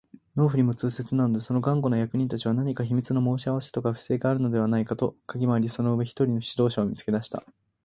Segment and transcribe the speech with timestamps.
[0.35, 7.43] 農夫にも痛切なので、その頑固な役人たちは何か秘密の申し合せとか不正とかでもあるのではないかとかぎ廻り、その上、一人の指導者を見つけ出した